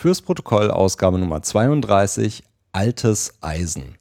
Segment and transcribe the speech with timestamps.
[0.00, 3.98] Fürs Protokoll Ausgabe Nummer 32 Altes Eisen.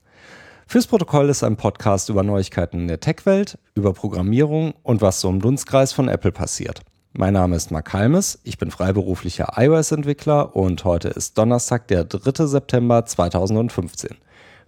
[0.66, 5.28] Fürs Protokoll ist ein Podcast über Neuigkeiten in der Tech-Welt, über Programmierung und was so
[5.28, 6.84] im Dunstkreis von Apple passiert.
[7.12, 12.46] Mein Name ist Mark Halmes, ich bin freiberuflicher iOS-Entwickler und heute ist Donnerstag, der 3.
[12.46, 14.16] September 2015.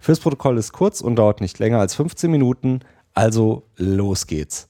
[0.00, 2.80] Fürs Protokoll ist kurz und dauert nicht länger als 15 Minuten,
[3.14, 4.68] also los geht's.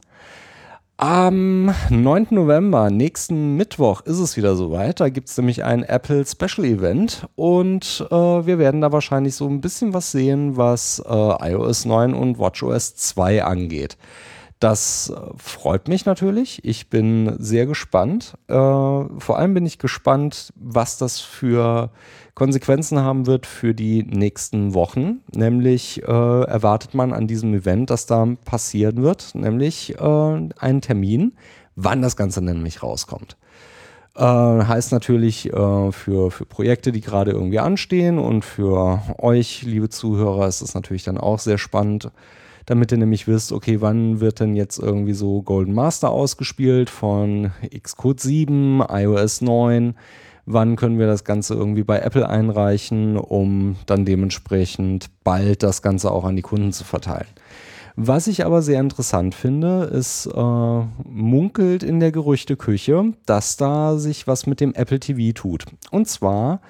[1.02, 2.28] Am 9.
[2.30, 5.00] November, nächsten Mittwoch, ist es wieder soweit.
[5.00, 9.48] Da gibt es nämlich ein Apple Special Event und äh, wir werden da wahrscheinlich so
[9.48, 13.96] ein bisschen was sehen, was äh, iOS 9 und WatchOS 2 angeht.
[14.62, 16.64] Das äh, freut mich natürlich.
[16.64, 18.34] Ich bin sehr gespannt.
[18.46, 21.90] Äh, vor allem bin ich gespannt, was das für
[22.34, 25.18] Konsequenzen haben wird für die nächsten Wochen.
[25.34, 31.32] Nämlich äh, erwartet man an diesem Event, dass da passieren wird, nämlich einen Termin,
[31.74, 33.36] wann das Ganze nämlich rauskommt.
[34.16, 40.60] Heißt natürlich für, für Projekte, die gerade irgendwie anstehen und für euch, liebe Zuhörer, ist
[40.60, 42.10] es natürlich dann auch sehr spannend
[42.66, 47.52] damit ihr nämlich wisst, okay, wann wird denn jetzt irgendwie so Golden Master ausgespielt von
[47.82, 49.94] Xcode 7, iOS 9,
[50.46, 56.10] wann können wir das Ganze irgendwie bei Apple einreichen, um dann dementsprechend bald das Ganze
[56.10, 57.28] auch an die Kunden zu verteilen.
[57.94, 64.26] Was ich aber sehr interessant finde, ist äh, munkelt in der Gerüchteküche, dass da sich
[64.26, 65.66] was mit dem Apple TV tut.
[65.90, 66.62] Und zwar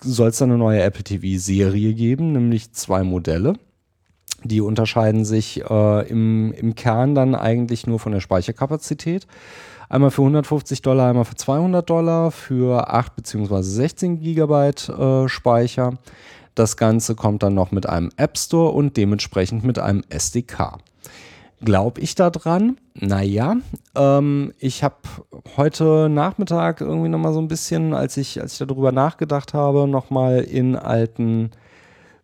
[0.00, 3.54] soll es eine neue Apple TV-Serie geben, nämlich zwei Modelle.
[4.44, 9.26] Die unterscheiden sich äh, im, im Kern dann eigentlich nur von der Speicherkapazität.
[9.88, 13.62] Einmal für 150 Dollar, einmal für 200 Dollar für 8 bzw.
[13.62, 15.94] 16 Gigabyte äh, Speicher.
[16.54, 20.78] Das Ganze kommt dann noch mit einem App Store und dementsprechend mit einem SDK.
[21.62, 22.78] Glaube ich da dran?
[22.94, 23.56] Naja,
[23.94, 24.96] ähm, ich habe
[25.56, 30.40] heute Nachmittag irgendwie nochmal so ein bisschen, als ich, als ich darüber nachgedacht habe, nochmal
[30.40, 31.50] in alten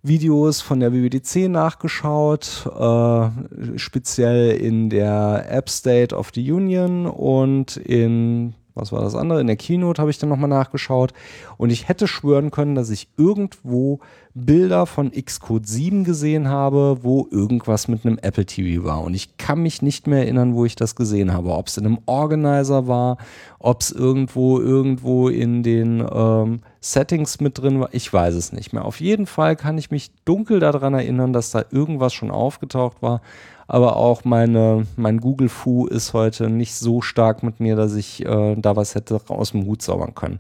[0.07, 7.77] Videos von der WWDC nachgeschaut, äh, speziell in der App State of the Union und
[7.77, 9.41] in was war das andere?
[9.41, 11.15] In der Keynote habe ich dann nochmal nachgeschaut
[11.57, 14.01] und ich hätte schwören können, dass ich irgendwo
[14.39, 19.03] Bilder von Xcode 7 gesehen habe, wo irgendwas mit einem Apple TV war.
[19.03, 21.53] Und ich kann mich nicht mehr erinnern, wo ich das gesehen habe.
[21.53, 23.17] Ob es in einem Organizer war,
[23.59, 27.89] ob es irgendwo, irgendwo in den ähm, Settings mit drin war.
[27.93, 28.85] Ich weiß es nicht mehr.
[28.85, 33.23] Auf jeden Fall kann ich mich dunkel daran erinnern, dass da irgendwas schon aufgetaucht war
[33.69, 38.25] aber auch meine, mein Google Fu ist heute nicht so stark mit mir, dass ich
[38.25, 40.39] äh, da was hätte aus dem Hut zaubern können.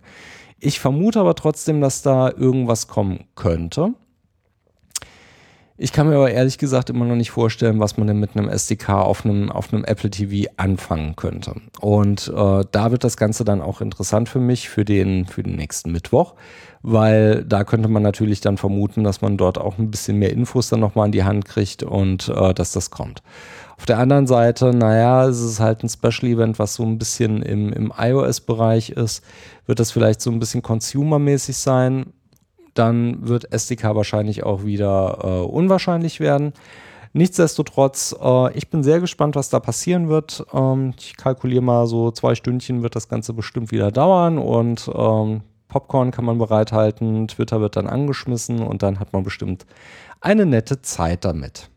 [0.58, 3.94] Ich vermute aber trotzdem, dass da irgendwas kommen könnte.
[5.78, 8.48] Ich kann mir aber ehrlich gesagt immer noch nicht vorstellen, was man denn mit einem
[8.48, 11.56] SDK auf einem, auf einem Apple TV anfangen könnte.
[11.80, 15.56] Und äh, da wird das Ganze dann auch interessant für mich für den, für den
[15.56, 16.34] nächsten Mittwoch,
[16.80, 20.70] weil da könnte man natürlich dann vermuten, dass man dort auch ein bisschen mehr Infos
[20.70, 23.22] dann nochmal in die Hand kriegt und äh, dass das kommt.
[23.78, 27.42] Auf der anderen Seite, naja, es ist halt ein Special Event, was so ein bisschen
[27.42, 29.22] im, im iOS-Bereich ist.
[29.66, 32.12] Wird das vielleicht so ein bisschen consumermäßig sein?
[32.78, 36.52] dann wird SDK wahrscheinlich auch wieder äh, unwahrscheinlich werden.
[37.12, 40.46] Nichtsdestotrotz, äh, ich bin sehr gespannt, was da passieren wird.
[40.52, 45.42] Ähm, ich kalkuliere mal so zwei Stündchen wird das Ganze bestimmt wieder dauern und ähm,
[45.68, 49.66] Popcorn kann man bereithalten, Twitter wird dann angeschmissen und dann hat man bestimmt
[50.20, 51.70] eine nette Zeit damit.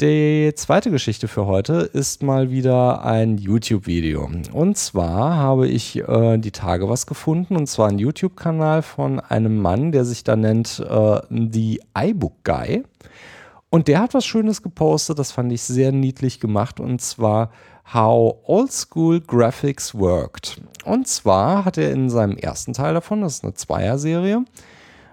[0.00, 4.30] Die zweite Geschichte für heute ist mal wieder ein YouTube-Video.
[4.52, 9.58] Und zwar habe ich äh, die Tage was gefunden, und zwar ein YouTube-Kanal von einem
[9.58, 12.84] Mann, der sich da nennt äh, The iBook Guy.
[13.70, 17.50] Und der hat was Schönes gepostet, das fand ich sehr niedlich gemacht, und zwar
[17.92, 20.62] How Old School Graphics Worked.
[20.84, 24.44] Und zwar hat er in seinem ersten Teil davon, das ist eine Zweier-Serie,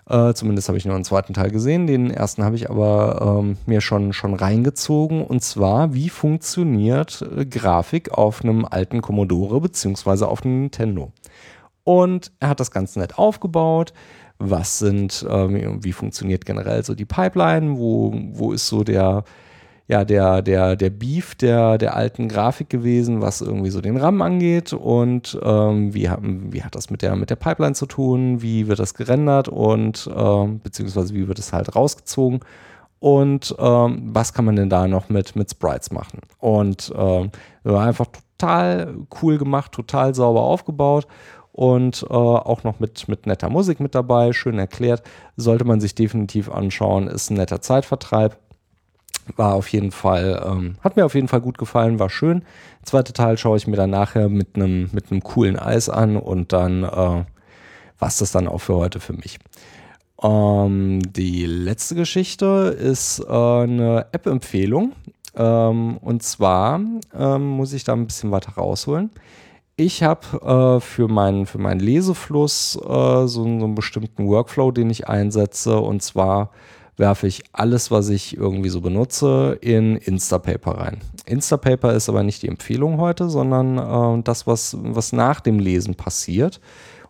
[0.07, 1.87] äh, zumindest habe ich nur einen zweiten Teil gesehen.
[1.87, 5.23] Den ersten habe ich aber ähm, mir schon, schon reingezogen.
[5.25, 11.11] Und zwar, wie funktioniert äh, Grafik auf einem alten Commodore beziehungsweise auf einem Nintendo.
[11.83, 13.93] Und er hat das Ganze nett aufgebaut.
[14.37, 17.77] Was sind, äh, wie funktioniert generell so die Pipeline?
[17.77, 19.23] Wo, wo ist so der,
[19.87, 24.21] ja, der, der, der Beef der, der alten Grafik gewesen, was irgendwie so den RAM
[24.21, 26.09] angeht und ähm, wie,
[26.51, 30.09] wie hat das mit der, mit der Pipeline zu tun, wie wird das gerendert und
[30.15, 32.39] ähm, beziehungsweise wie wird es halt rausgezogen
[32.99, 36.21] und ähm, was kann man denn da noch mit, mit Sprites machen.
[36.39, 37.29] Und ähm,
[37.63, 41.05] war einfach total cool gemacht, total sauber aufgebaut
[41.51, 45.03] und äh, auch noch mit, mit netter Musik mit dabei, schön erklärt.
[45.37, 48.37] Sollte man sich definitiv anschauen, ist ein netter Zeitvertreib.
[49.35, 52.43] War auf jeden Fall, ähm, hat mir auf jeden Fall gut gefallen, war schön.
[52.83, 56.83] Zweite Teil schaue ich mir dann nachher mit einem mit coolen Eis an und dann
[56.83, 57.25] äh, war
[58.07, 59.39] es das dann auch für heute für mich.
[60.21, 64.93] Ähm, die letzte Geschichte ist äh, eine App-Empfehlung.
[65.35, 66.79] Ähm, und zwar
[67.13, 69.11] ähm, muss ich da ein bisschen weiter rausholen.
[69.77, 74.89] Ich habe äh, für, meinen, für meinen Lesefluss äh, so, so, einen bestimmten Workflow, den
[74.89, 75.77] ich einsetze.
[75.79, 76.51] Und zwar
[76.97, 81.01] werfe ich alles, was ich irgendwie so benutze, in Instapaper rein.
[81.25, 85.95] Instapaper ist aber nicht die Empfehlung heute, sondern äh, das, was, was nach dem Lesen
[85.95, 86.61] passiert.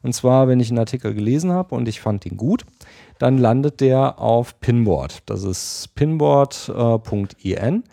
[0.02, 2.66] Und zwar, wenn ich einen Artikel gelesen habe und ich fand ihn gut,
[3.18, 5.24] dann landet der auf Pinboard.
[5.26, 7.84] Das ist pinboard.in.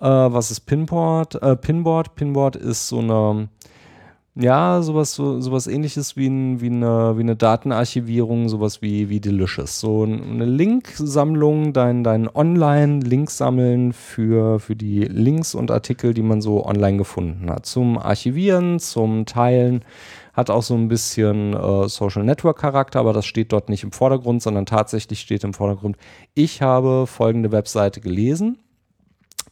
[0.00, 1.42] Äh, äh, was ist Pinboard?
[1.42, 2.14] Äh, Pinboard?
[2.14, 3.48] Pinboard ist so eine
[4.40, 9.18] ja, sowas, so, sowas ähnliches wie, ein, wie, eine, wie eine Datenarchivierung, sowas wie, wie
[9.18, 9.80] Delicious.
[9.80, 16.40] So eine Linksammlung, dein, dein Online-Link sammeln für, für die Links und Artikel, die man
[16.40, 17.66] so online gefunden hat.
[17.66, 19.84] Zum Archivieren, zum Teilen.
[20.34, 23.90] Hat auch so ein bisschen äh, Social Network Charakter, aber das steht dort nicht im
[23.90, 25.96] Vordergrund, sondern tatsächlich steht im Vordergrund,
[26.34, 28.56] ich habe folgende Webseite gelesen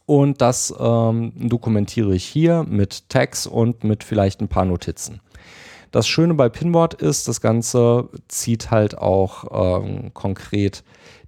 [0.07, 5.19] und das ähm, dokumentiere ich hier mit Tags und mit vielleicht ein paar Notizen.
[5.91, 10.83] Das Schöne bei Pinboard ist, das Ganze zieht halt auch ähm, konkret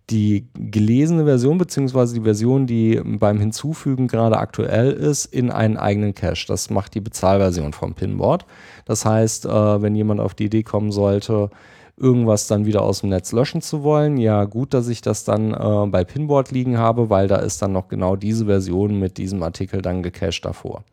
[0.10, 6.16] die gelesene Version beziehungsweise die Version, die beim Hinzufügen gerade aktuell ist, in einen eigenen
[6.16, 6.46] Cache.
[6.48, 8.46] Das macht die Bezahlversion vom Pinboard.
[8.86, 11.50] Das heißt, äh, wenn jemand auf die Idee kommen sollte,
[11.98, 14.18] irgendwas dann wieder aus dem Netz löschen zu wollen.
[14.18, 17.74] Ja, gut, dass ich das dann äh, bei Pinboard liegen habe, weil da ist dann
[17.74, 20.84] noch genau diese Version mit diesem Artikel dann gecached davor.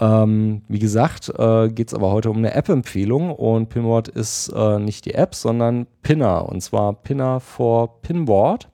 [0.00, 4.78] Ähm, wie gesagt, äh, geht es aber heute um eine App-Empfehlung und Pinboard ist äh,
[4.78, 8.68] nicht die App, sondern Pinner und zwar Pinner for Pinboard.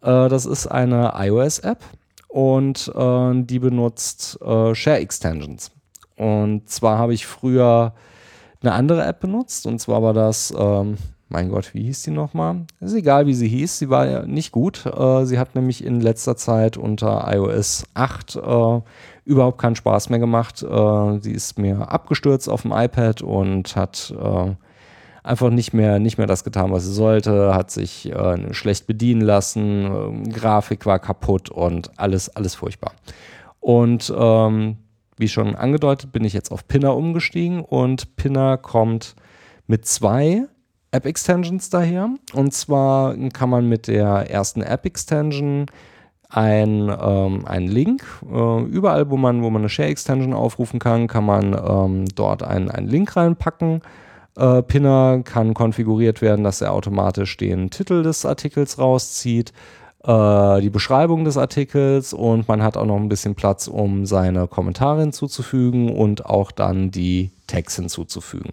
[0.00, 1.84] Äh, das ist eine iOS-App
[2.28, 5.72] und äh, die benutzt äh, Share Extensions.
[6.16, 7.94] Und zwar habe ich früher
[8.62, 9.66] eine andere App benutzt.
[9.66, 10.96] Und zwar war das, ähm,
[11.28, 12.66] mein Gott, wie hieß die nochmal?
[12.80, 13.78] Ist egal, wie sie hieß.
[13.78, 14.84] Sie war ja nicht gut.
[14.86, 18.80] Äh, sie hat nämlich in letzter Zeit unter iOS 8 äh,
[19.24, 20.62] überhaupt keinen Spaß mehr gemacht.
[20.62, 24.54] Äh, sie ist mir abgestürzt auf dem iPad und hat äh,
[25.22, 29.20] einfach nicht mehr, nicht mehr das getan, was sie sollte, hat sich äh, schlecht bedienen
[29.20, 32.92] lassen, ähm, Grafik war kaputt und alles, alles furchtbar.
[33.60, 34.78] Und ähm,
[35.16, 39.14] wie schon angedeutet, bin ich jetzt auf Pinner umgestiegen und Pinner kommt
[39.66, 40.46] mit zwei
[40.92, 42.10] App-Extensions daher.
[42.32, 45.66] Und zwar kann man mit der ersten App-Extension
[46.30, 48.04] ein, ähm, einen Link.
[48.30, 52.70] Äh, überall, wo man, wo man eine Share-Extension aufrufen kann, kann man ähm, dort einen,
[52.70, 53.82] einen Link reinpacken.
[54.36, 59.52] Äh, Pinner kann konfiguriert werden, dass er automatisch den Titel des Artikels rauszieht
[60.04, 64.46] äh, die Beschreibung des Artikels und man hat auch noch ein bisschen Platz, um seine
[64.46, 68.52] Kommentare hinzuzufügen und auch dann die Tags hinzuzufügen.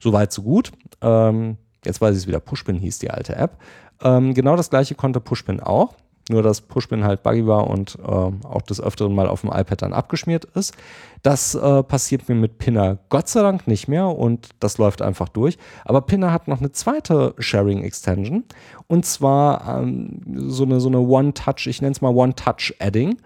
[0.00, 0.72] Soweit, so gut.
[1.00, 3.56] Ähm, jetzt weiß ich es wieder, Pushpin hieß die alte App.
[4.02, 5.94] Ähm, genau das gleiche konnte Pushpin auch.
[6.30, 9.82] Nur dass Pushpin halt buggy war und äh, auch des Öfteren mal auf dem iPad
[9.82, 10.74] dann abgeschmiert ist.
[11.22, 15.28] Das äh, passiert mir mit Pinner Gott sei Dank nicht mehr und das läuft einfach
[15.28, 15.58] durch.
[15.84, 18.44] Aber Pinner hat noch eine zweite Sharing-Extension
[18.86, 23.18] und zwar ähm, so eine, so eine One-Touch, ich nenne es mal One-Touch-Adding.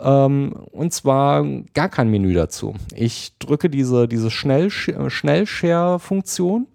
[0.00, 2.74] Ähm, und zwar gar kein Menü dazu.
[2.94, 6.66] Ich drücke diese, diese Schnell-Share-Funktion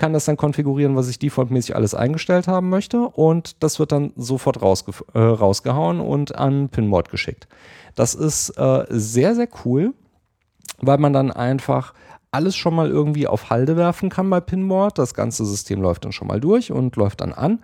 [0.00, 4.12] kann das dann konfigurieren, was ich defaultmäßig alles eingestellt haben möchte und das wird dann
[4.16, 7.46] sofort rausge äh, rausgehauen und an Pinboard geschickt.
[7.94, 9.92] Das ist äh, sehr, sehr cool,
[10.80, 11.92] weil man dann einfach
[12.30, 14.98] alles schon mal irgendwie auf Halde werfen kann bei Pinboard.
[14.98, 17.58] Das ganze System läuft dann schon mal durch und läuft dann an.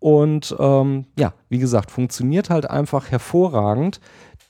[0.00, 4.00] Und ähm, ja, wie gesagt, funktioniert halt einfach hervorragend.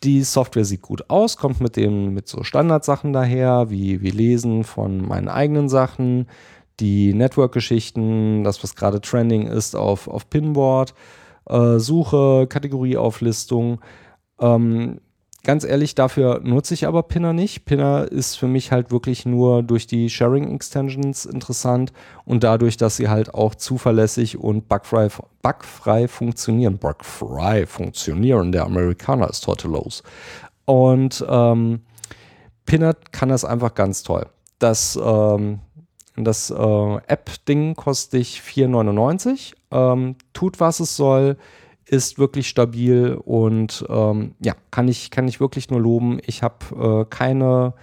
[0.05, 4.65] Die Software sieht gut aus, kommt mit dem mit so Standardsachen daher, wie, wie Lesen
[4.65, 6.29] von meinen eigenen Sachen,
[6.81, 10.95] die Network-Geschichten, das, was gerade trending ist auf, auf Pinboard,
[11.49, 13.81] äh, Suche, Kategorieauflistung.
[14.41, 15.01] Ähm,
[15.45, 17.65] ganz ehrlich, dafür nutze ich aber Pinner nicht.
[17.65, 21.93] Pinner ist für mich halt wirklich nur durch die Sharing-Extensions interessant
[22.25, 25.09] und dadurch, dass sie halt auch zuverlässig und bugfrei,
[25.43, 26.79] bugfrei funktionieren.
[26.79, 30.03] Bugfrei funktionieren, der Amerikaner ist heute los.
[30.65, 31.83] Und ähm,
[32.67, 34.27] Pinner kann das einfach ganz toll.
[34.59, 35.61] Das ähm,
[36.25, 39.55] das äh, App-Ding kostet dich 4,99.
[39.71, 41.37] Ähm, tut, was es soll,
[41.85, 46.19] ist wirklich stabil und ähm, ja, kann ich, kann ich wirklich nur loben.
[46.27, 47.75] Ich habe äh, keine,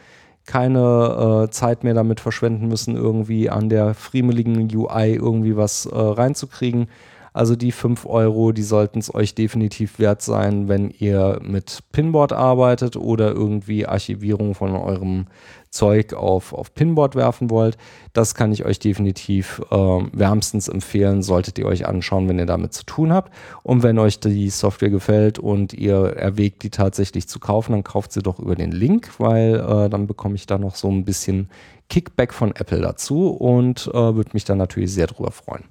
[0.45, 5.95] keine äh, Zeit mehr damit verschwenden müssen, irgendwie an der friemeligen UI irgendwie was äh,
[5.95, 6.87] reinzukriegen.
[7.33, 12.31] Also die 5 Euro, die sollten es euch definitiv wert sein, wenn ihr mit Pinboard
[12.31, 15.25] arbeitet oder irgendwie Archivierung von eurem
[15.71, 17.77] Zeug auf, auf Pinboard werfen wollt.
[18.13, 22.73] Das kann ich euch definitiv äh, wärmstens empfehlen, solltet ihr euch anschauen, wenn ihr damit
[22.73, 23.33] zu tun habt.
[23.63, 28.11] Und wenn euch die Software gefällt und ihr erwägt, die tatsächlich zu kaufen, dann kauft
[28.11, 31.49] sie doch über den Link, weil äh, dann bekomme ich da noch so ein bisschen
[31.89, 35.63] Kickback von Apple dazu und äh, würde mich dann natürlich sehr drüber freuen.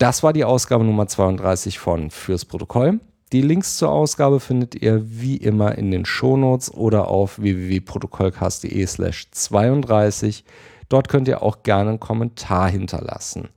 [0.00, 3.00] Das war die Ausgabe Nummer 32 von Fürs Protokoll.
[3.32, 9.30] Die Links zur Ausgabe findet ihr wie immer in den Shownotes oder auf www.protokollcast.de slash
[9.30, 10.42] 32.
[10.88, 13.50] Dort könnt ihr auch gerne einen Kommentar hinterlassen.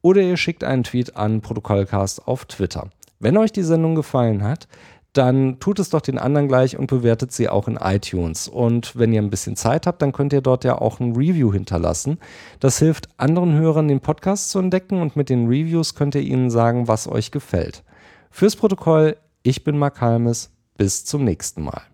[0.00, 2.88] Oder ihr schickt einen Tweet an Protokollcast auf Twitter.
[3.18, 4.68] Wenn euch die Sendung gefallen hat,
[5.12, 8.48] dann tut es doch den anderen gleich und bewertet sie auch in iTunes.
[8.48, 11.52] Und wenn ihr ein bisschen Zeit habt, dann könnt ihr dort ja auch ein Review
[11.52, 12.18] hinterlassen.
[12.60, 16.50] Das hilft anderen Hörern, den Podcast zu entdecken und mit den Reviews könnt ihr ihnen
[16.50, 17.82] sagen, was euch gefällt.
[18.30, 20.50] Fürs Protokoll, ich bin Mark Halmes.
[20.76, 21.89] Bis zum nächsten Mal.